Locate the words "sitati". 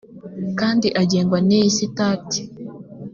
1.77-2.39